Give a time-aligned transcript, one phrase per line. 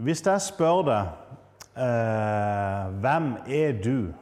[0.00, 1.08] Hvis jeg spør deg
[1.76, 4.12] eh, hvem er du,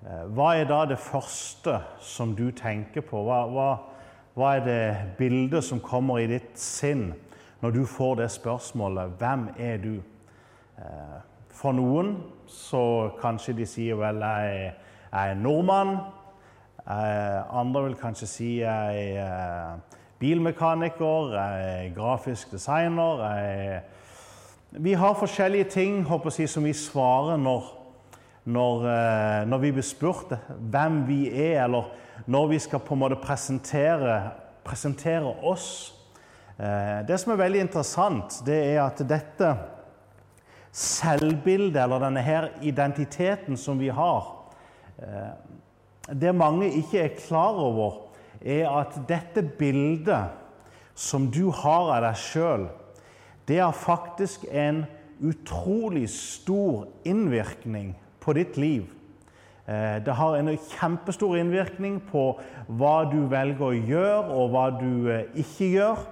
[0.00, 3.20] eh, hva er da det første som du tenker på?
[3.26, 3.66] Hva, hva,
[4.32, 4.78] hva, er det
[5.18, 7.10] bildet som kommer i ditt sinn
[7.60, 10.02] når du får det spørsmålet 'Hvem er du?'
[10.78, 11.20] Eh,
[11.50, 12.16] for noen
[12.46, 14.72] så kanskje de sier vel 'Jeg,
[15.12, 16.00] jeg er nordmann'.
[16.88, 19.76] Eh, andre vil kanskje si 'Jeg er
[20.18, 23.20] bilmekaniker', 'Jeg er grafisk designer'.
[23.20, 23.80] Jeg er
[24.78, 27.68] vi har forskjellige ting håper jeg, som vi svarer når,
[28.44, 30.34] når, eh, når, vi blir spurt
[30.72, 31.88] hvem vi er, eller
[32.28, 34.18] når vi skal på en måte presentere,
[34.64, 35.94] presentere oss.
[36.60, 39.54] Eh, det som er veldig interessant, det er at dette
[40.76, 44.32] selvbildet, eller denne her identiteten som vi har
[45.00, 45.32] eh,
[46.06, 48.02] Det mange ikke er klar over,
[48.44, 50.36] er at dette bildet
[50.94, 52.68] som du har av deg sjøl,
[53.48, 54.84] det har faktisk en
[55.22, 58.88] utrolig stor innvirkning på ditt liv.
[59.66, 62.24] Eh, det har en kjempestor innvirkning på
[62.66, 66.02] hva du velger å gjøre, og hva du eh, ikke gjør.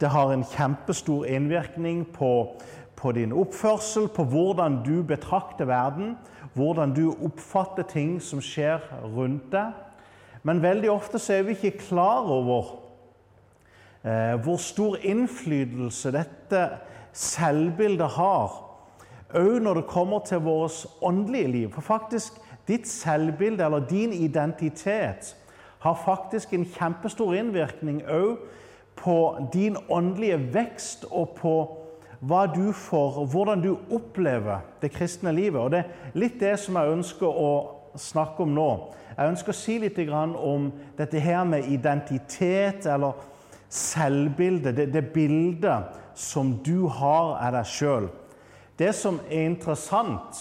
[0.00, 2.32] Det har en kjempestor innvirkning på,
[2.96, 6.16] på din oppførsel, på hvordan du betrakter verden,
[6.56, 9.76] hvordan du oppfatter ting som skjer rundt deg.
[10.42, 12.78] Men veldig ofte så er vi ikke klar over
[14.08, 16.60] Eh, hvor stor innflytelse dette
[17.18, 18.52] selvbildet har,
[19.34, 21.72] òg når det kommer til vårt åndelige liv.
[21.74, 22.38] For faktisk,
[22.68, 25.34] ditt selvbilde, eller din identitet,
[25.78, 28.38] har faktisk en kjempestor innvirkning òg
[28.98, 29.18] på
[29.52, 31.54] din åndelige vekst og på
[32.18, 35.60] hva du får, hvordan du opplever det kristne livet.
[35.60, 37.50] Og Det er litt det som jeg ønsker å
[37.98, 38.70] snakke om nå.
[39.14, 43.14] Jeg ønsker å si litt om dette her med identitet, eller
[43.68, 48.08] selvbilde, det, det bildet som du har av deg sjøl.
[48.78, 50.40] Det som er interessant,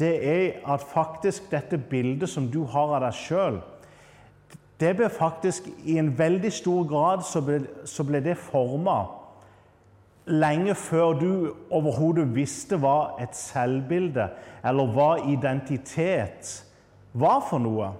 [0.00, 3.60] det er at faktisk dette bildet som du har av deg sjøl,
[4.80, 9.02] det ble faktisk i en veldig stor grad så ble, så ble det forma
[10.30, 11.32] lenge før du
[11.68, 14.30] overhodet visste hva et selvbilde
[14.64, 16.54] eller hva identitet
[17.12, 17.90] var for noe.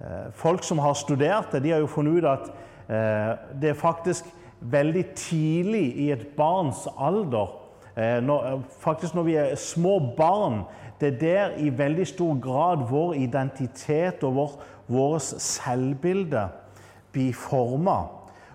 [0.00, 2.48] Eh, folk som har studert det, de har jo funnet ut at
[2.88, 4.24] Eh, det er faktisk
[4.70, 7.52] veldig tidlig i et barns alder
[7.96, 10.62] eh, når, eh, Faktisk når vi er små barn,
[11.00, 14.52] det er der i veldig stor grad vår identitet og vår,
[14.86, 16.48] vårt selvbilde
[17.12, 17.98] blir forma.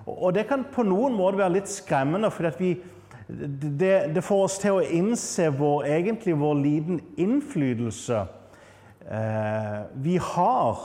[0.06, 4.80] Og det kan på noen måter være litt skremmende, for det, det, får oss til
[4.80, 8.24] å innse vår, egentlig vår liten innflytelse
[9.06, 10.80] eh, vi har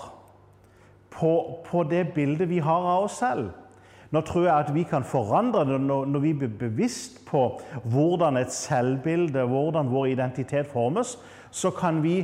[1.15, 1.33] på,
[1.65, 3.53] på, det bildet vi har av oss selv.
[4.15, 7.61] Nå tror jeg at vi kan forandre det når, vi blir bevisst på
[7.91, 11.17] hvordan et selvbilde, hvordan vår identitet formes.
[11.51, 12.21] Så kan vi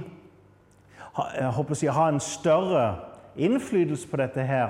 [1.16, 1.24] ha,
[1.82, 2.84] jeg, ha en større
[3.36, 4.68] innflytelse på dette her.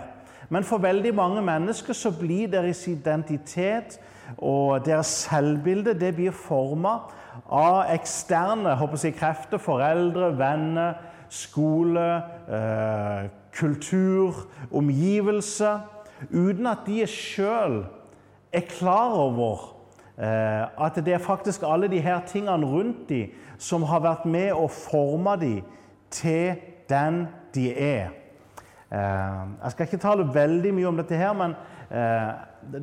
[0.48, 4.00] Men for veldig mange mennesker så blir deres identitet
[4.38, 6.96] og deres selvbilde det blir forma
[7.50, 9.58] av eksterne jeg, krefter.
[9.58, 10.94] Foreldre, venner,
[11.28, 12.08] skole,
[12.48, 15.78] eh, kultur, omgivelse,
[16.28, 17.84] uten at de sjøl
[18.52, 19.76] er klar over
[20.18, 24.52] eh, at det er faktisk alle de her tingene rundt dem som har vært med
[24.52, 25.62] og forma dem
[26.10, 26.56] til
[26.90, 28.10] den de er.
[28.90, 31.54] Eh, jeg skal ikke tale veldig mye om dette, her, men
[31.90, 32.30] eh,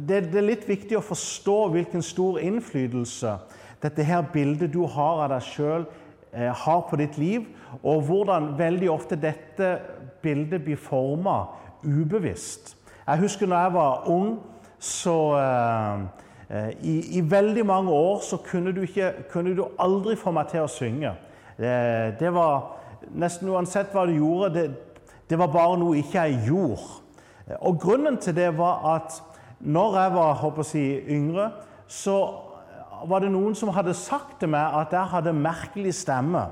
[0.07, 3.37] det, er litt viktig å forstå hvilken stor innflytelse
[3.83, 5.85] dette her bildet du har av deg sjøl,
[6.37, 7.45] har på ditt liv,
[7.85, 9.69] og hvordan veldig ofte dette
[10.21, 11.37] bildet blir forma
[11.85, 12.76] ubevisst.
[13.07, 14.39] Jeg husker når jeg var ung,
[14.79, 20.31] så eh, i, i, veldig mange år så kunne du, ikke, kunne du aldri få
[20.35, 21.13] meg til å synge.
[21.57, 21.71] Det,
[22.19, 22.73] det, var
[23.15, 24.65] Nesten uansett hva du gjorde, det,
[25.29, 26.99] det var bare noe ikke jeg gjorde.
[27.61, 29.21] Og grunnen til det var at
[29.59, 31.49] når jeg var håper jeg, yngre,
[31.87, 32.17] så
[33.07, 36.43] var det noen som hadde sagt til meg at jeg hadde merkelig stemme.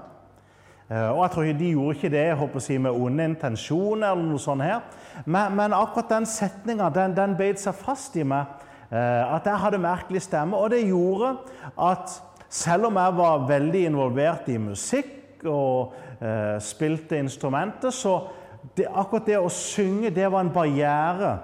[0.89, 4.11] Eh, og jeg tror De gjorde ikke det jeg håper å si, med onde intensjoner,
[4.11, 4.83] eller noe sånt her.
[5.25, 8.61] Men, men akkurat den setninga den, den beit seg fast i meg.
[8.91, 10.57] Eh, at jeg hadde merkelig stemme.
[10.57, 11.35] Og det gjorde
[11.81, 18.19] at selv om jeg var veldig involvert i musikk og eh, spilte instrumenter, så
[18.77, 21.35] det, akkurat det å synge det var en barriere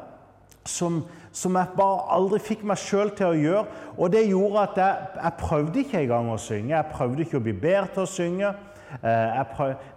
[0.66, 1.02] som,
[1.34, 3.80] som jeg bare aldri fikk meg sjøl til å gjøre.
[3.98, 6.76] Og det gjorde at jeg, jeg prøvde ikke engang å synge.
[6.76, 8.54] Jeg prøvde ikke å bli bedre til å synge.
[9.00, 9.44] Eh,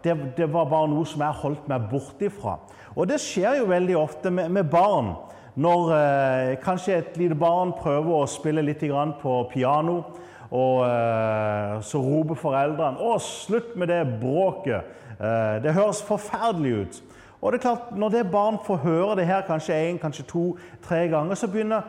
[0.05, 2.58] det, det, var bare noe som jeg holdt meg bort ifra.
[2.94, 5.14] Og det skjer jo veldig ofte med, med barn.
[5.55, 8.82] Når eh, kanskje et lite barn prøver å spille litt
[9.20, 10.02] på piano,
[10.50, 14.82] og eh, så roper foreldrene 'Å, slutt med det bråket'.
[15.19, 17.02] Eh, det høres forferdelig ut.
[17.41, 20.56] Og det er klart, Når det barn får høre det her kanskje én, kanskje to,
[20.82, 21.82] tre ganger, så begynner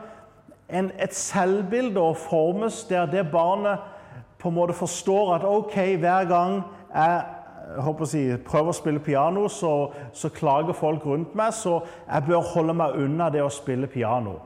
[0.70, 3.80] en, et selvbilde å formes der det barnet
[4.40, 6.64] på en måte forstår at ok, hver gang
[6.96, 9.72] jeg håper å si, prøver å spille piano, så,
[10.16, 14.38] så, klager folk rundt meg, så jeg bør holde meg unna det å spille piano.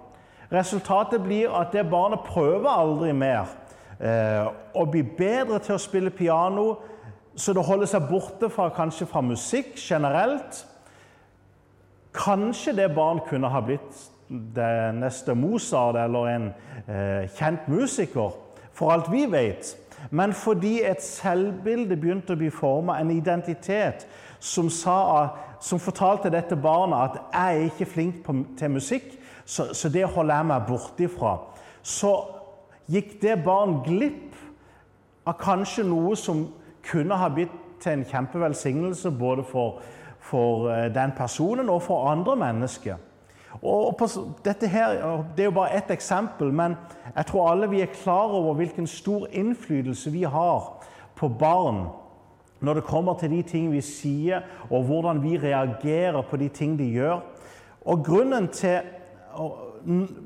[0.50, 3.51] Resultatet blir at det barnet prøver aldri mer
[4.01, 6.72] eh, å bli bedre til å spille piano,
[7.40, 10.63] så det holder seg borte fra, kanskje fra musikk generelt.
[12.16, 16.50] Kanskje det barn kunne ha blitt det neste Mozart eller en
[16.88, 18.34] eh, kjent musiker,
[18.74, 19.75] for alt vi vet
[20.12, 24.07] men fordi et selvbilde begynte å bli forma, en identitet
[24.40, 25.28] som, sa,
[25.62, 30.06] som, fortalte dette barnet at 'jeg er ikke flink på, til musikk, så, så, det
[30.06, 31.38] holder jeg meg borte ifra',
[31.84, 32.13] så
[32.90, 34.36] gikk det barn glipp
[35.25, 36.48] av kanskje noe som
[36.92, 39.81] kunne ha blitt til en kjempevelsignelse både for,
[40.19, 42.96] for eh, den personen og for andre mennesker.
[43.62, 44.07] Og på,
[44.46, 46.78] dette her, Det er jo bare ett eksempel, men
[47.16, 50.84] jeg tror alle vi er klar over hvilken stor innflytelse vi har
[51.16, 51.88] på barn
[52.62, 56.80] når det kommer til de ting vi sier, og hvordan vi reagerer på de ting
[56.80, 57.22] de gjør.
[57.86, 58.81] Og grunnen til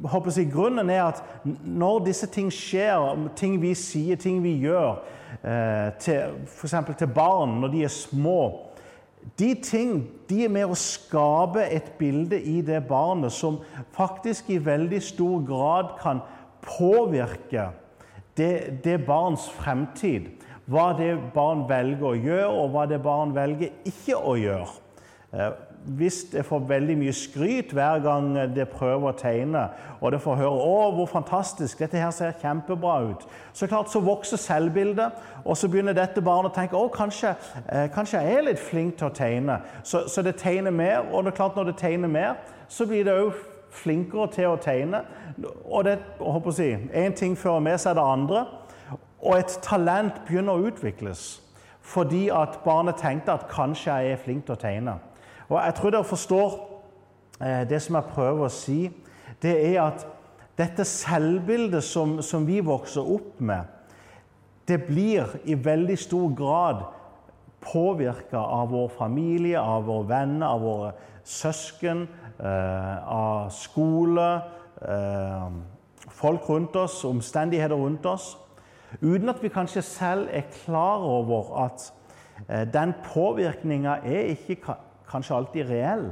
[0.03, 1.23] håper jeg, grunnen er at
[1.65, 5.03] når disse ting skjer, ting vi sier, ting vi gjør,
[5.43, 5.91] eh,
[6.47, 6.75] f.eks.
[6.97, 8.72] til barn når de er små
[9.39, 13.59] de ting de er med å skape et bilde i det barnet som
[13.95, 16.21] faktisk i veldig stor grad kan
[16.63, 17.71] påvirke
[18.37, 20.31] det, det barns fremtid.
[20.65, 25.49] Hva det barn velger å gjøre, og hva det barn velger ikke å gjøre.
[25.83, 29.65] Hvis det får veldig mye skryt hver gang det prøver å tegne,
[30.01, 31.79] og det får høre 'Å, hvor fantastisk!
[31.79, 35.11] Dette her ser kjempebra ut', så klart så vokser selvbildet,
[35.45, 37.35] og så begynner dette barnet å tenke 'Å, kanskje,
[37.69, 39.61] eh, kanskje jeg er litt flink til å tegne'.
[39.83, 42.33] Så, så, det tegner mer, og det er klart når det tegner mer,
[42.67, 43.33] så blir det òg
[43.71, 45.01] flinkere til å tegne.
[45.65, 48.45] Og det håper å si, én ting fører med seg det andre,
[49.21, 51.39] og et talent begynner å utvikles
[51.83, 54.99] fordi at barnet tenkte at 'kanskje jeg er flink til å tegne'.
[55.53, 56.53] Og Jeg tror dere forstår
[57.41, 58.79] eh, det som jeg prøver å si.
[59.41, 60.05] Det er at
[60.57, 63.69] dette selvbildet som, som vi vokser opp med,
[64.67, 66.81] det blir i veldig stor grad
[67.61, 70.89] påvirka av vår familie, av våre venner, av våre
[71.23, 72.07] søsken,
[72.39, 74.29] eh, av skole,
[74.81, 75.51] eh,
[76.07, 78.31] folk rundt oss, omstendigheter rundt oss.
[79.01, 81.91] Uten at vi kanskje selv er klar over at
[82.73, 84.57] den påvirkninga er ikke
[85.13, 86.07] kanskje alltid reell.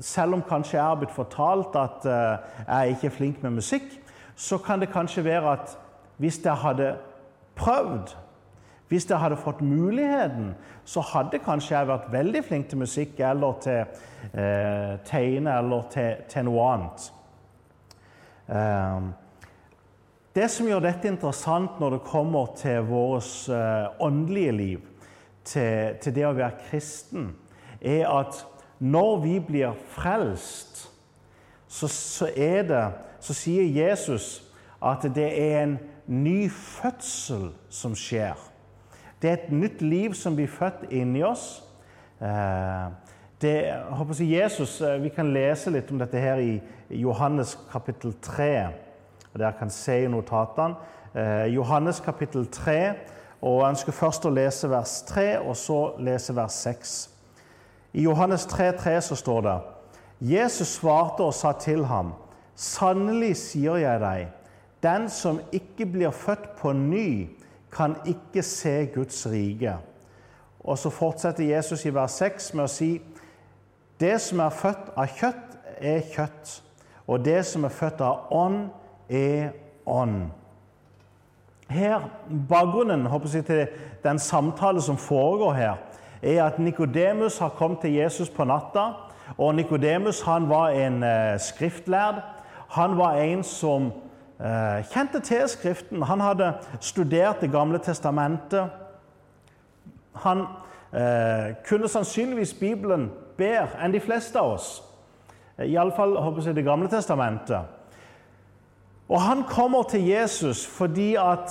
[0.00, 3.92] Selv om kanskje jeg har blitt fortalt at uh, jeg ikke er flink med musikk,
[4.34, 5.74] så kan det kanskje være at
[6.18, 6.94] hvis jeg hadde
[7.58, 8.14] prøvd,
[8.88, 10.54] hvis jeg hadde fått muligheten,
[10.84, 13.78] så hadde kanskje jeg vært veldig flink til musikk eller til
[14.34, 17.06] eh, tegne eller til, til noe annet.
[18.50, 19.14] Uh,
[20.34, 23.48] det som gjør dette interessant når det kommer til vårt
[24.02, 24.80] åndelige liv,
[25.46, 27.30] til, til det å være kristen,
[27.84, 28.46] er at
[28.80, 30.90] når vi blir frelst,
[31.68, 32.82] så, så, det,
[33.20, 34.42] så sier Jesus
[34.82, 38.38] at det er en ny fødsel som skjer.
[39.22, 41.62] Det er et nytt liv som blir født inni oss.
[42.20, 42.92] Eh,
[43.40, 43.54] det,
[44.18, 46.60] jeg Jesus, eh, Vi kan lese litt om dette her i
[46.90, 48.68] Johannes kapittel 3.
[49.34, 50.76] Dere kan se i notatene.
[51.14, 52.94] Eh, Johannes kapittel 3.
[53.40, 57.13] og Jeg ønsker først å lese vers 3, og så lese vers 6.
[57.94, 59.58] I Johannes 3,3 så står det
[60.20, 62.12] Jesus svarte og sa til ham,
[62.54, 64.28] Sannelig sier jeg deg,
[64.82, 67.28] den som ikke blir født på ny,
[67.74, 69.76] kan ikke se Guds rike.
[70.64, 72.92] Og så fortsetter Jesus i vers 6 med å si,
[74.00, 76.62] Det som er født av kjøtt, er kjøtt,
[77.06, 78.68] og det som er født av ånd,
[79.08, 79.52] er
[79.86, 80.30] ånd.
[81.70, 82.08] Her,
[82.48, 83.66] Bakgrunnen jeg, til
[84.02, 85.76] den samtale som foregår her,
[86.22, 88.92] er at Nikodemus har kommet til Jesus på natta.
[89.38, 92.22] og Nikodemus var en eh, skriftlærd.
[92.68, 93.92] Han var en som
[94.40, 96.02] eh, kjente til Skriften.
[96.02, 98.70] Han hadde studert Det gamle testamentet.
[100.14, 100.46] Han
[100.92, 104.82] eh, kunne sannsynligvis Bibelen bedre enn de fleste av oss.
[105.58, 106.16] Iallfall
[106.54, 107.60] Det gamle testamentet.
[109.08, 111.50] Og han kommer til Jesus fordi at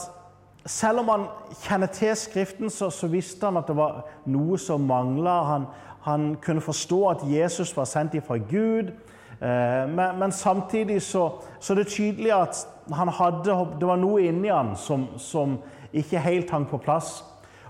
[0.65, 1.25] selv om han
[1.63, 5.41] kjenner til Skriften, så, så, visste han at det var noe som mangla.
[5.43, 5.65] Han,
[6.05, 8.93] han, kunne forstå at Jesus var sendt ifra Gud.
[9.41, 11.29] Eh, men, men, samtidig så,
[11.59, 15.57] så det er tydelig at hadde, det var noe inni han som, som
[15.93, 17.23] ikke helt hang på plass.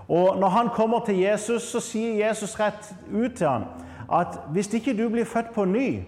[0.08, 3.66] Og Når han kommer til Jesus, så sier Jesus rett ut til han
[4.12, 6.04] at hvis ikke du blir født på ny,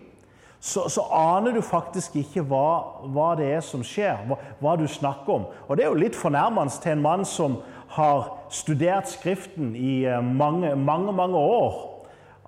[0.60, 4.86] så, så aner du faktisk ikke hva, hva, det er som skjer, hva, hva, du
[4.88, 5.44] snakker om.
[5.68, 7.60] Og Det er jo litt fornærmende til en mann som
[7.96, 11.76] har studert Skriften i eh, mange, mange, mange år.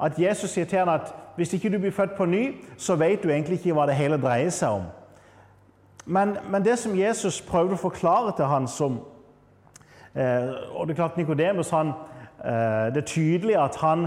[0.03, 3.23] At Jesus sier til ham at hvis ikke du blir født på ny, så vet
[3.23, 4.89] du egentlig ikke hva det hele dreier seg om.
[6.07, 9.03] Men, men det som Jesus prøvde å forklare til han som
[10.17, 11.91] eh, Og det er klart Nikodemus eh,
[12.95, 14.07] Det er tydelig at han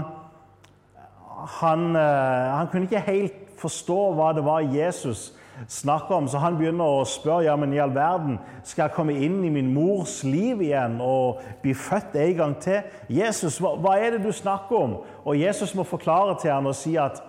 [1.60, 5.30] han, eh, han kunne ikke helt forstå hva det var Jesus
[5.68, 9.14] snakka om, så han begynner å spørre ja, men i all verden, skal jeg komme
[9.14, 12.80] inn i min mors liv igjen og bli født en gang til.
[13.12, 14.96] Jesus, hva, hva er det du snakker om?
[15.24, 17.20] Og Jesus må forklare til ham og si at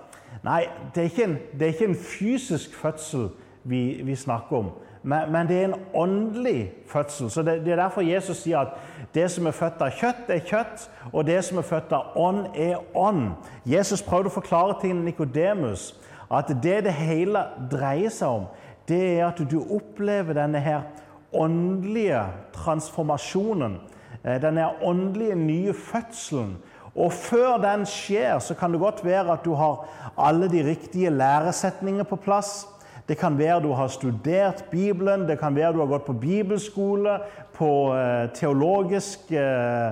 [0.46, 0.64] nei,
[0.96, 3.30] det er ikke en, er ikke en fysisk fødsel
[3.64, 4.74] vi, vi snakker om.
[5.04, 7.30] Men, men, det er en åndelig fødsel.
[7.32, 8.78] Så det, det, er derfor Jesus sier at
[9.14, 12.46] det som er født av kjøtt, er kjøtt, og det som er født av ånd,
[12.56, 13.34] er ånd.
[13.68, 15.92] Jesus prøvde å forklare til Nikodemus
[16.34, 18.46] at det det hele dreier seg om,
[18.90, 20.88] det er at du opplever denne her
[21.34, 22.22] åndelige
[22.54, 23.80] transformasjonen.
[24.24, 26.58] Eh, denne åndelige nye fødselen.
[26.96, 29.88] Og før den skjer, så kan det godt være at du har
[30.18, 32.68] alle de riktige læresetninger på plass.
[33.08, 37.18] Det kan være du har studert Bibelen, det kan være du har gått på bibelskole,
[37.54, 39.92] på eh, teologisk eh,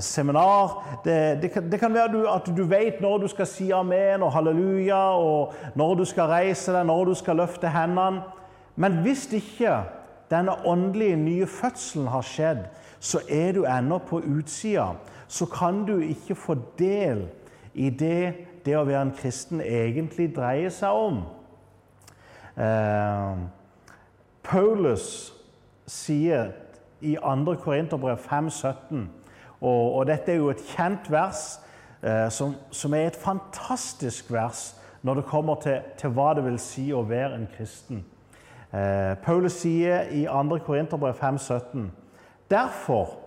[0.00, 1.00] seminar.
[1.04, 4.32] Det, det, kan, det, kan, være at du vet når du skal si amen og
[4.32, 8.22] halleluja, og når du skal reise deg, når du skal løfte hendene.
[8.76, 9.78] Men hvis ikke
[10.30, 12.66] denne åndelige nye fødselen har skjedd,
[13.00, 14.92] så er du ennå på utsida.
[15.28, 17.28] Så kan du ikke få del
[17.74, 18.34] i det
[18.66, 21.20] det å være en kristen egentlig dreier seg om.
[22.58, 23.36] Eh,
[24.46, 25.06] Paulus
[25.86, 26.50] sier
[27.00, 27.54] i 2.
[27.62, 29.06] Korinterbrev 5,17,
[29.66, 31.44] og, og dette er jo et kjent vers
[32.02, 34.68] eh, som, som, er et fantastisk vers
[35.02, 38.04] når det kommer til, til, hva det vil si å være en kristen.
[38.72, 40.60] Eh, Paulus sier i 2.
[40.66, 41.90] Korinterbrev 5,17.:
[42.50, 43.18] Derfor,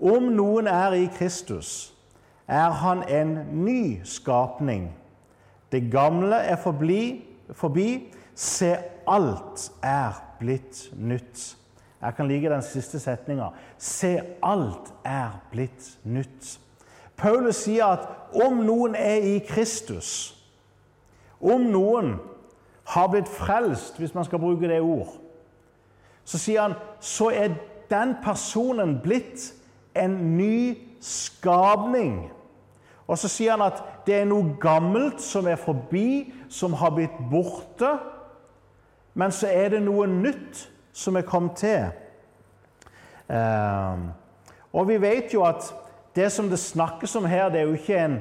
[0.00, 1.92] om noen er i Kristus,
[2.46, 4.90] er han en ny skapning.
[5.72, 7.88] Det gamle er forbi, forbi
[8.36, 8.74] Se,
[9.08, 11.56] alt er blitt nytt.
[12.02, 13.50] Jeg kan like den siste setninga.
[13.78, 16.60] Se, alt er blitt nytt.
[17.16, 18.08] Paulus sier at
[18.44, 20.36] om noen er i Kristus,
[21.40, 22.18] om noen
[22.92, 25.16] har blitt frelst, hvis man skal bruke det ord,
[26.24, 27.54] så sier han så er
[27.90, 29.52] den personen blitt
[29.96, 32.26] en ny skapning.
[33.06, 37.16] Og så sier han at det er noe gammelt som er forbi, som har blitt
[37.30, 37.92] borte.
[39.14, 41.90] Men så er det noe nytt som er kommet til.
[43.28, 43.98] Eh,
[44.72, 45.68] og vi vet jo at
[46.16, 48.20] det som det snakkes om her, det er jo ikke en,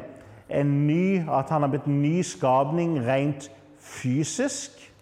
[0.50, 4.94] en ny, at han har blitt ny skapning rent fysisk.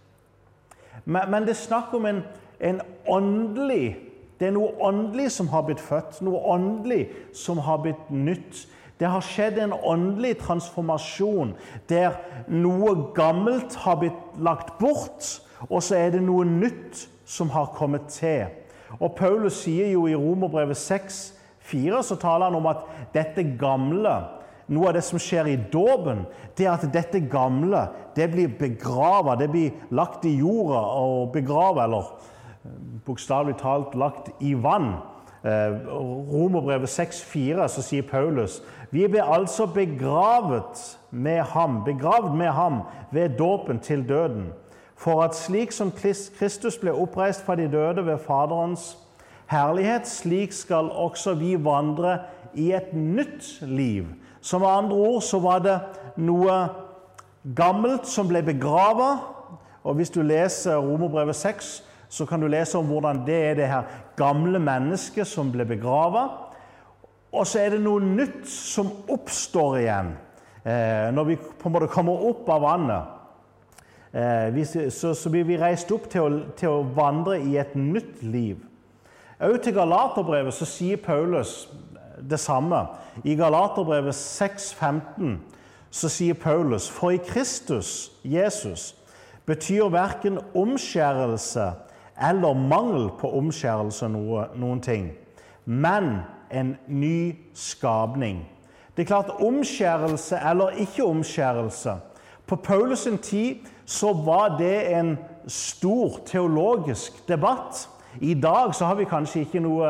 [1.06, 2.24] Men, men det er snakk om en,
[2.60, 3.98] en åndelig
[4.40, 7.06] Det er noe åndelig som har blitt født, noe åndelig
[7.38, 8.66] som har blitt nytt.
[9.00, 11.54] Det har skjedd en åndelig transformasjon
[11.90, 12.18] der
[12.52, 15.30] noe gammelt har blitt lagt bort,
[15.70, 18.48] og så er det noe nytt som har kommet til.
[19.00, 21.22] Og Paulus sier jo i Romerbrevet 6,
[21.64, 22.84] 4, så taler han om at
[23.16, 24.18] dette gamle
[24.72, 26.24] noe av det som skjer i dåpen,
[26.58, 31.88] det er at dette gamle det blir begrava, det blir lagt i jorda og begrava,
[31.88, 32.12] eller
[32.64, 34.94] eh, bokstavelig talt lagt i vann.
[35.44, 38.62] Eh, Romerbrevet 6,4 så sier Paulus
[38.94, 44.52] vi ble altså begravet med ham, begravd med ham ved dåpen til døden
[44.96, 48.94] for at slik som Kristus ble oppreist fra de døde ved Faderens
[49.52, 52.20] herlighet, slik skal også vi vandre
[52.54, 54.06] i et nytt liv.
[54.42, 55.78] Så med andre ord så var det
[56.22, 56.58] noe
[57.56, 59.16] gammelt som ble begrava.
[59.84, 61.74] Og hvis du leser Romerbrevet 6,
[62.14, 63.88] så kan du lese om hvordan det er det her
[64.20, 66.28] gamle mennesket som ble begrava.
[67.34, 70.14] Og så er det noe nytt som oppstår igjen
[70.62, 73.23] eh, når vi på en måte kommer opp av vannet.
[74.14, 78.60] Eh, så, blir vi reist opp til å vandre i et nytt liv.
[79.40, 81.66] Også til Galaterbrevet så sier Paulus
[82.22, 82.86] det samme.
[83.26, 85.40] I Galaterbrevet 6,15
[85.90, 88.94] så sier Paulus for i Kristus, Jesus,
[89.46, 91.72] betyr verken omskjærelse
[92.30, 95.10] eller mangel på omskjærelse noe, noen ting,
[95.66, 96.20] men
[96.54, 98.44] en ny skapning.
[98.94, 101.98] Det er klart Omskjærelse eller ikke omskjærelse
[102.48, 107.90] På Paulus tid så var det en stor teologisk debatt.
[108.22, 109.90] I dag så har vi kanskje ikke noe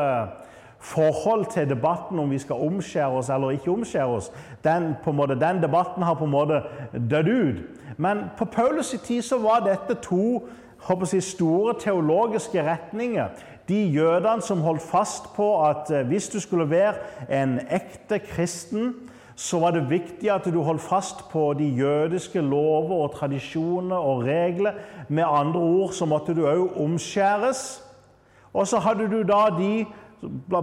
[0.84, 4.30] forhold til debatten om vi skal omskjære oss eller ikke omskjære oss.
[4.64, 7.62] Den, måte, den debatten har på en måte dødd ut.
[7.96, 10.48] Men på Paulus' tid så var dette to
[10.88, 13.28] jeg, store teologiske retninger.
[13.68, 16.94] De jødene som holdt fast på at eh, hvis du skulle være
[17.42, 18.94] en ekte kristen,
[19.34, 24.22] så var det viktig at du holdt fast på de jødiske lover og tradisjoner og
[24.28, 24.78] regler.
[25.08, 27.82] Med andre ord så måtte du òg omskjæres.
[28.54, 29.86] Og så hadde du da de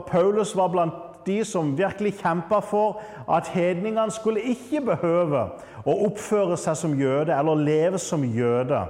[0.07, 5.43] Paulus var blant de som virkelig kjempa for at hedningene skulle ikke behøve
[5.85, 8.85] å oppføre seg som jøde eller leve som jøde.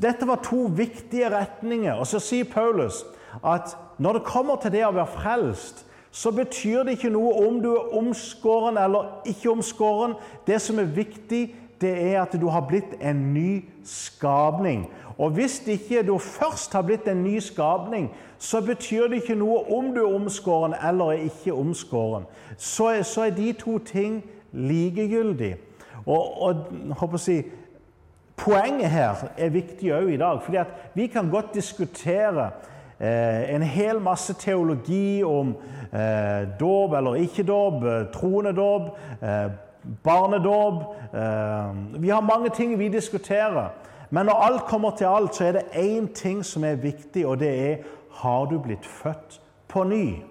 [0.00, 1.98] Dette var to viktige retninger.
[1.98, 3.02] Og så sier Paulus
[3.44, 7.60] at når det kommer til det å være frelst, så betyr det ikke noe om
[7.62, 10.16] du er omskåren eller ikke omskåren.
[10.46, 14.88] Det som er viktig, det er at du har blitt en ny skapning.
[15.18, 19.62] Og hvis ikke du først har blitt en ny skapning, så betyr det ikke noe
[19.72, 22.24] om du er omskåren eller er ikke omskåren.
[22.56, 25.54] Så, så er de to ting likegyldig.
[26.06, 26.54] Og, og
[26.98, 27.40] håper å si,
[28.40, 30.38] Poenget her er viktig òg i dag.
[30.42, 30.62] fordi
[30.94, 32.50] Vi kan godt diskutere
[33.00, 35.54] en hel masse teologi om
[35.92, 38.90] eh, dåp eller ikke dåp, troende troende
[39.22, 39.50] eh,
[40.04, 40.82] barnedåp
[41.14, 43.68] eh, Vi har mange ting vi diskuterer.
[44.10, 47.38] Men når alt kommer til alt, så er det én ting som er viktig, og
[47.38, 47.76] det er
[48.20, 50.22] har du blitt født på ny.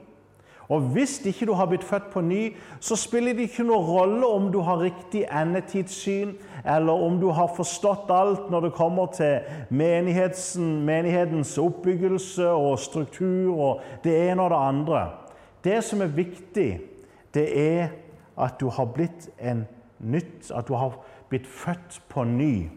[0.69, 4.27] Og Hvis ikke du har blitt født på ny, så spiller det ikke noen rolle
[4.27, 9.39] om du har riktig endetidssyn, eller om du har forstått alt når det kommer til
[9.73, 15.01] menighetens oppbyggelse og struktur og det ene og det andre.
[15.63, 16.81] Det som er viktig,
[17.33, 17.87] det er
[18.37, 19.65] at du har blitt en
[19.99, 20.99] nytt, at du har
[21.29, 22.69] blitt født på ny.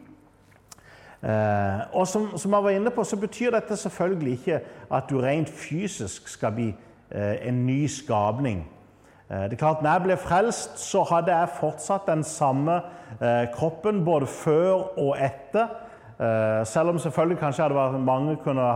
[1.23, 5.21] Eh, og som, som, jeg var inne på, så betyr dette selvfølgelig ikke at du
[5.21, 8.63] rent fysisk skal bli eh, en ny skapning.
[9.31, 12.81] Eh, det er klart, når jeg ble frelst, så hadde jeg fortsatt den samme
[13.21, 15.73] eh, kroppen både før og etter.
[16.21, 18.69] Eh, selv om selvfølgelig kanskje hadde vært mange kunne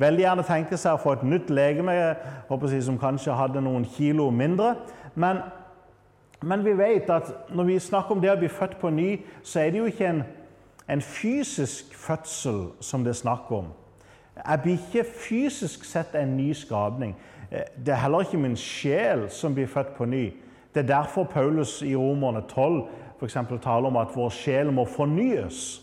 [0.00, 4.30] veldig gjerne tenke seg å få et nytt legeme jeg, som kanskje hadde noen kilo
[4.30, 4.74] mindre.
[5.14, 5.42] Men,
[6.42, 9.10] men vi vet at når vi snakker om det å bli født på ny,
[9.42, 10.22] så er det jo ikke en
[10.90, 13.70] en fysisk fødsel som det er snakk om.
[14.48, 17.16] Jeg blir ikke fysisk sett en ny skapning.
[17.50, 20.32] Eh, det er heller ikke min sjel som blir født på ny.
[20.74, 22.88] Det er derfor Paulus i Romerne 12
[23.20, 25.82] for eksempel, taler om at vår sjel må fornyes.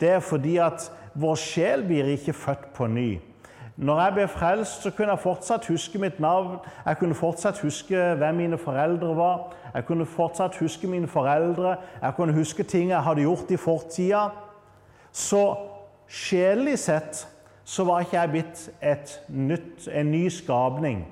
[0.00, 3.06] Det er fordi at vår sjel blir ikke født på ny.
[3.76, 6.58] Når jeg ble frelst, så kunne jeg fortsatt huske mitt navn.
[6.84, 9.54] Jeg kunne fortsatt huske hvem mine foreldre var.
[9.74, 11.76] Jeg kunne fortsatt huske mine foreldre.
[12.02, 14.26] Jeg kunne huske ting jeg hadde gjort i fortida.
[15.12, 15.42] Så
[16.06, 17.24] sjelelig sett
[17.64, 18.70] så var ikke jeg blitt
[19.28, 21.06] nytt, en ny skapning.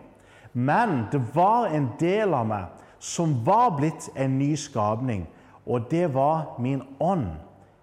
[0.52, 5.24] Men det var en del av meg som var blitt en ny skapning.
[5.66, 7.26] Og det var min ånd.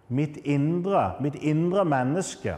[0.08, 2.58] Mitt indre, mitt indre menneske.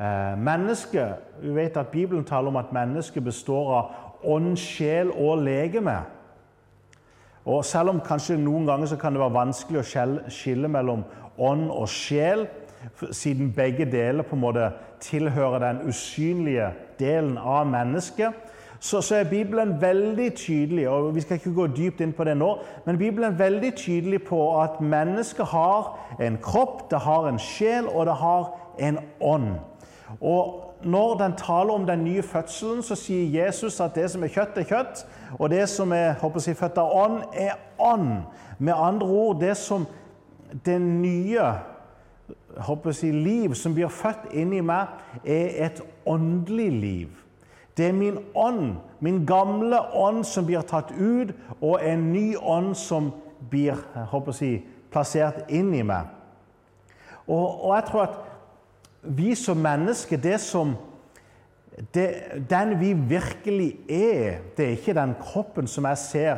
[0.00, 3.90] Eh, menneske, Vi vet at Bibelen taler om at mennesket består av
[4.24, 5.98] ånd, sjel og legeme.
[7.44, 11.04] Og Selv om kanskje noen ganger så kan det være vanskelig å skille mellom
[11.38, 12.46] ånd og sjel,
[13.12, 18.32] siden begge deler på en måte tilhører den usynlige delen av mennesket,
[18.80, 22.36] så, så, er Bibelen veldig tydelig og Vi skal ikke gå dypt inn på det
[22.40, 22.54] nå,
[22.86, 27.88] men Bibelen er veldig tydelig på at mennesket har en kropp, det har en sjel,
[27.88, 29.52] og det har en ånd.
[30.20, 34.32] Og Når den taler om den nye fødselen, så sier Jesus at det som er
[34.32, 35.02] kjøtt, er kjøtt,
[35.38, 38.22] og det som er håper jeg, født av ånd, er ånd.
[38.58, 39.84] Med andre ord, det som
[40.64, 41.52] det nye
[42.58, 44.90] jeg, liv som blir født inni meg,
[45.24, 47.08] er et åndelig liv.
[47.76, 52.74] Det er min ånd, min gamle ånd, som blir tatt ut, og en ny ånd
[52.76, 53.12] som
[53.50, 53.78] blir
[54.12, 54.60] jeg,
[54.92, 56.10] plassert inn i meg.
[57.30, 58.18] Og, og, jeg tror at
[59.16, 60.74] vi som mennesker, det som
[61.94, 62.08] det,
[62.50, 66.32] Den vi virkelig er, det er ikke den kroppen som jeg ser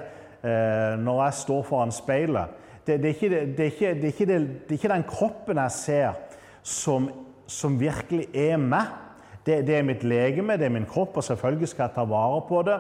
[0.45, 2.62] eh, når jeg står foran speilet.
[2.87, 6.17] Det, det, er ikke, det, er ikke, det, er ikke, den kroppen jeg ser,
[6.63, 7.11] som,
[7.47, 8.99] som virkelig er meg.
[9.47, 12.61] Det, er mitt legeme, det er min kropp, og selvfølgelig skal jeg ta vare på
[12.63, 12.77] det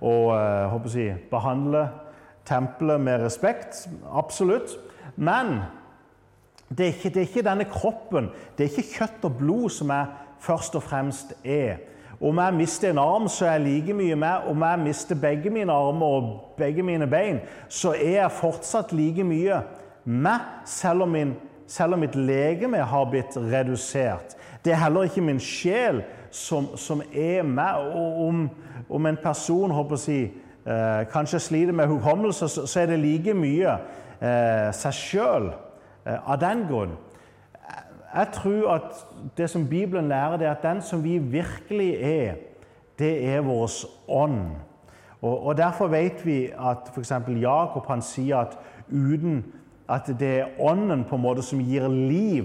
[0.00, 1.82] og uh, si, behandle
[2.48, 3.82] tempelet med respekt.
[4.08, 4.78] Absolutt.
[5.16, 5.58] Men
[6.68, 9.92] det er, ikke, det er ikke denne kroppen, det er ikke kjøtt og blod som
[9.92, 10.06] jeg
[10.46, 11.84] først og fremst er.
[12.20, 14.48] Om jeg mister en arm, så er jeg like mye med.
[14.48, 19.24] Om jeg mister begge mine armer og begge mine bein, så er jeg fortsatt like
[19.24, 19.60] mye
[20.04, 21.34] meg, selv om, min,
[21.66, 24.36] selv om mitt legeme har blitt redusert.
[24.64, 27.90] Det er heller ikke min sjel som, som er meg.
[27.94, 28.48] Og om,
[28.88, 30.20] om en person håper å si,
[30.64, 33.76] eh, kanskje sliter med hukommelse, så, så, er det like mye
[34.20, 36.96] eh, seg sjøl eh, av den grunn.
[38.16, 42.34] Jeg tror at det som Bibelen lærer, det er at den som vi virkelig er,
[42.98, 43.70] det er vår
[44.08, 44.40] ånd.
[45.22, 47.12] Og, og Derfor vet vi at f.eks.
[47.40, 49.44] Jakob han sier at uten
[49.88, 52.44] at det er ånden på en måte som gir liv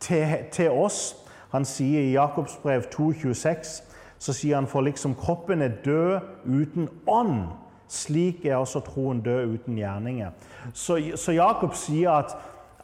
[0.00, 1.16] til, til oss.
[1.52, 3.86] Han sier i Jakobs brev 2,26
[4.18, 7.46] så sier han for liksom kroppen er død uten ånd.
[7.88, 10.30] Slik er også troen død uten gjerninger.
[10.74, 12.36] Så, så Jakob sier at,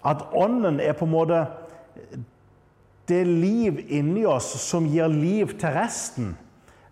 [0.06, 1.46] at, ånden er på en måte
[3.08, 6.36] det liv inni oss som gir liv til resten.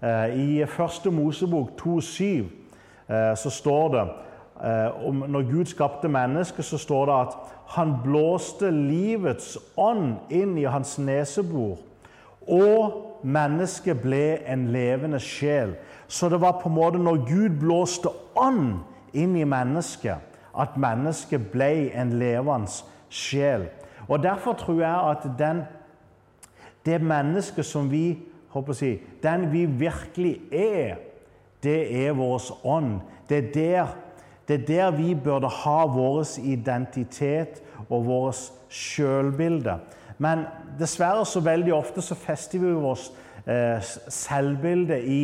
[0.02, 4.04] Eh, I første Mosebok 2,7 eh, så står det
[4.64, 7.36] eh, om Når Gud skapte mennesket, så står det at
[7.76, 11.78] han blåste livets ånd inn i hans nesebor,
[12.48, 15.76] og mennesket ble en levende sjel.
[16.08, 18.80] Så det var på en måte når Gud blåste ånd
[19.14, 20.18] inn i mennesket,
[20.58, 22.72] at mennesket ble en levende
[23.10, 23.68] sjel.
[24.10, 25.62] Og Derfor tror jeg at den,
[26.86, 28.18] det mennesket som vi
[28.50, 30.98] håper å si, Den vi virkelig er,
[31.62, 32.98] det er vår ånd.
[33.28, 33.96] Det er der
[34.50, 39.76] det er der vi burde ha vår identitet og vårt sjølbilde.
[40.18, 40.42] Men
[40.78, 43.12] dessverre så veldig ofte så fester vi vårt
[43.46, 43.78] eh,
[44.10, 45.22] selvbilde i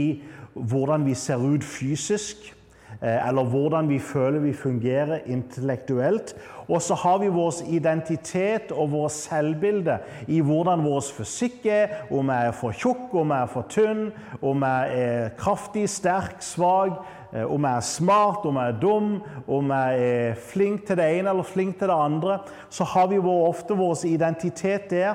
[0.55, 2.55] hvordan vi ser ut fysisk.
[3.03, 6.37] Eh, eller hvordan vi føler vi fungerer intellektuelt.
[6.69, 12.33] Og så har vi vår identitet og vår selvbilde i hvordan vår fysikk er, om
[12.33, 14.09] jeg er for tjukk, om jeg er for tynn,
[14.43, 19.13] om jeg er kraftig, sterk, svak, eh, om jeg er smart, om jeg er dum,
[19.47, 22.41] om jeg er flink til det ene eller flink til det andre.
[22.71, 25.15] Så har vi ofte vår identitet der.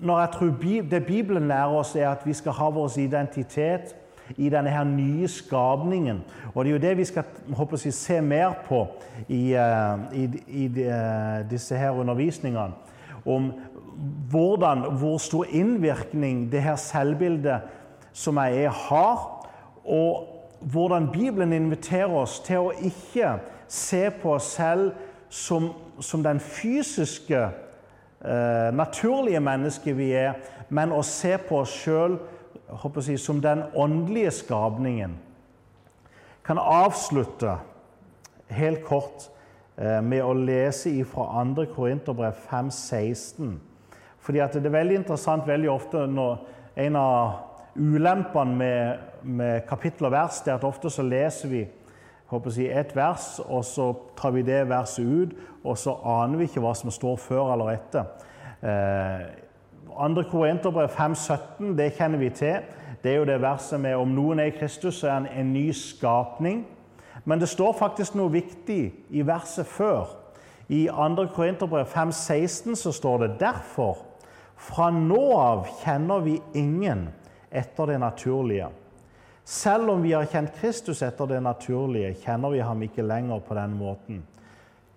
[0.00, 0.54] Når jeg tror
[0.90, 3.96] Det Bibelen lærer oss, er at vi skal ha vår identitet
[4.36, 6.24] i denne her nye skapningen.
[6.54, 8.86] Og Det er jo det vi skal håper jeg, se mer på
[9.28, 12.72] i, eh, i, i eh, disse her undervisningene.
[13.26, 13.52] Om
[14.30, 17.60] hvordan, hvor stor innvirkning det her selvbildet
[18.12, 19.46] som jeg er, har.
[19.84, 20.26] Og
[20.60, 23.36] hvordan Bibelen inviterer oss til å ikke
[23.68, 24.92] se på oss selv
[25.28, 27.48] som, som den fysiske,
[28.24, 30.32] eh, naturlige mennesket vi er,
[30.68, 32.18] men å se på oss sjøl
[33.00, 35.16] si, som den åndelige skapningen.
[36.44, 37.58] Kan avslutte
[38.48, 39.30] helt kort
[39.76, 41.66] eh, med å lese fra 2.
[41.74, 43.56] Korinterbrev 5,16.
[44.18, 46.38] Fordi Det er veldig interessant veldig ofte når
[46.76, 47.32] en av
[47.76, 51.66] ulempene med, med kapittel og vers det er at ofte så leser vi
[52.26, 56.48] håper si, et vers, og så tar vi det verset ut, og så aner vi
[56.48, 58.08] ikke hva som står før eller etter.
[59.96, 60.22] Eh, 2.
[60.30, 62.56] Korinterbrev 5,17, det kjenner vi til.
[63.02, 65.52] Det er jo det verset med om noen er i Kristus, så er han en
[65.52, 66.66] ny skapning.
[67.24, 70.06] Men det står faktisk noe viktig i verset før.
[70.68, 71.26] I 2.
[71.34, 73.96] Korinterbrev 5,16 så står det derfor
[74.56, 77.08] fra nå av kjenner vi ingen
[77.50, 78.68] etter det naturlige.
[79.44, 83.54] Selv om vi har kjent Kristus etter det naturlige, kjenner vi ham ikke lenger på
[83.54, 84.24] den måten.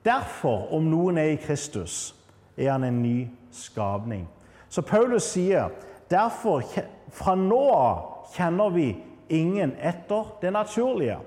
[0.06, 2.16] Derfor, om noen er i Kristus,
[2.58, 4.26] er han en ny skapning.
[4.70, 5.70] Så Paulus sier
[6.10, 6.64] derfor
[7.12, 8.90] fra nå av kjenner vi
[9.30, 11.18] ingen etter det naturlige.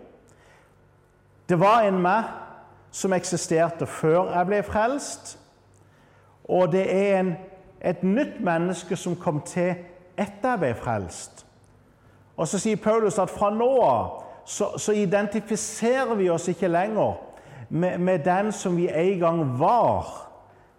[1.49, 2.31] Det var en meg
[2.93, 5.39] som eksisterte før jeg ble frelst,
[6.45, 7.33] og det er en,
[7.81, 9.75] et nytt menneske som kom til
[10.17, 11.47] etter jeg ble frelst.
[12.37, 17.15] Og Så sier Paulus at fra nå av så, så, identifiserer vi oss ikke lenger
[17.69, 20.09] med, med den som vi en gang var.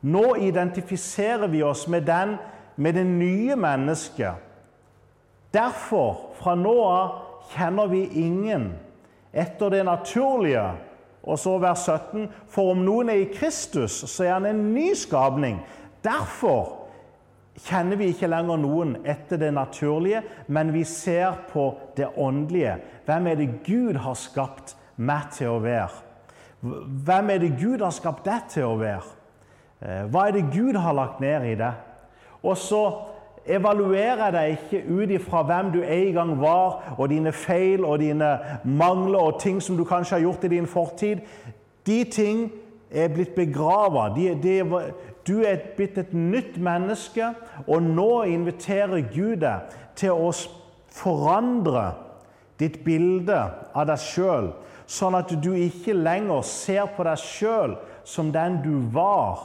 [0.02, 2.36] Nå identifiserer vi oss med den
[2.75, 4.33] med det nye mennesket.
[5.53, 7.17] Derfor, fra nå av,
[7.53, 8.71] kjenner vi ingen
[9.33, 10.65] etter det naturlige.
[11.23, 14.93] Og så vers 17.: For om noen er i Kristus, så er han en ny
[14.97, 15.62] skapning.
[16.03, 16.83] Derfor
[17.63, 22.79] kjenner vi ikke lenger noen etter det naturlige, men vi ser på det åndelige.
[23.05, 26.01] Hvem er det Gud har skapt meg til å være?
[26.63, 29.17] Hvem er det Gud har skapt deg til å være?
[29.83, 31.92] Eh, hva er det Gud har lagt ned i deg?
[32.43, 32.84] Og så
[33.45, 37.99] evaluerer jeg deg ikke ut ifra hvem du en gang var, og dine feil og
[37.99, 41.23] dine mangler og ting som du kanskje har gjort i din fortid.
[41.88, 42.51] De ting
[42.91, 44.10] er blitt begrava.
[45.27, 47.34] Du er blitt et nytt menneske,
[47.67, 50.32] og nå inviterer Gud deg til å
[50.93, 51.91] forandre
[52.62, 53.39] ditt bilde
[53.73, 54.51] av deg sjøl,
[54.88, 57.77] sånn at du ikke lenger ser på deg sjøl
[58.08, 59.41] som den du var,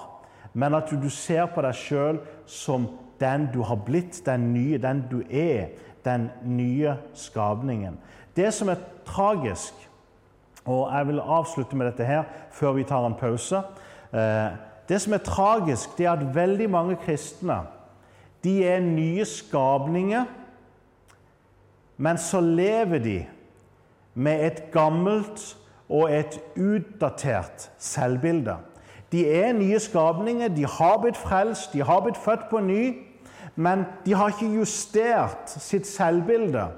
[0.53, 2.89] men at du ser på deg sjøl som
[3.21, 5.69] den du har blitt, den nye, den du er,
[6.05, 7.99] den nye skapningen.
[8.37, 9.75] Det som er tragisk,
[10.65, 13.63] og jeg vil avslutte med dette her før vi tar en pause
[14.13, 14.51] eh,
[14.89, 17.63] Det som er tragisk, det er at veldig mange kristne
[18.45, 20.25] de er nye skapninger,
[21.97, 23.17] men så lever de
[24.15, 25.43] med et gammelt
[25.89, 28.55] og et utdatert selvbilde.
[29.13, 32.83] De er nye skapninger, de har blitt frelst, de har blitt født på ny,
[33.57, 36.69] men de har ikke justert sitt selvbilde.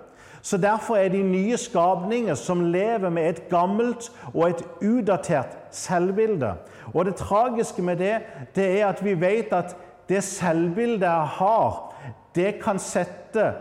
[0.42, 6.54] Så Derfor er de nye skapninger som lever med et gammelt og et utdatert selvbilde.
[6.94, 8.20] Og Det tragiske med det,
[8.54, 9.76] det er at vi vet at
[10.08, 11.94] det selvbildet jeg har,
[12.34, 13.52] det kan sette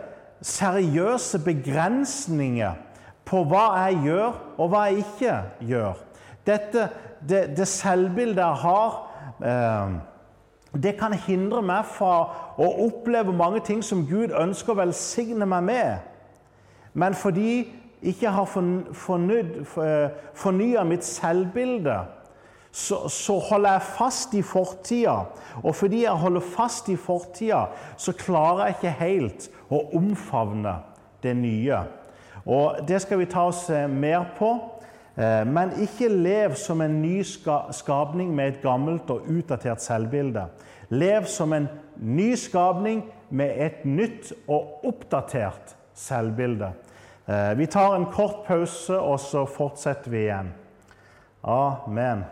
[0.41, 2.73] seriøse begrensninger
[3.25, 5.36] på hva jeg gjør, og hva jeg ikke
[5.69, 5.99] gjør.
[6.49, 6.89] Dette,
[7.21, 8.99] det, det selvbildet jeg har,
[9.45, 9.97] eh,
[10.83, 12.13] det kan hindre meg fra
[12.59, 16.09] å oppleve mange ting som Gud ønsker å velsigne meg med.
[16.93, 17.51] Men fordi
[18.01, 18.45] jeg ikke har
[20.33, 21.97] fornya mitt selvbilde,
[22.71, 25.15] så, så, holder jeg fast i fortida.
[25.63, 27.65] Og fordi jeg holder fast i fortida,
[27.97, 30.75] så klarer jeg ikke helt å omfavne
[31.23, 31.81] det nye.
[32.45, 34.53] Og Det skal vi ta oss eh, mer på.
[35.19, 40.45] Eh, men ikke lev som en ny skapning med et gammelt og utdatert selvbilde.
[40.89, 41.67] Lev som en
[41.99, 46.71] ny skapning med et nytt og oppdatert selvbilde.
[47.27, 50.53] Eh, vi tar en kort pause, og så fortsetter vi igjen.
[51.43, 52.23] Amen.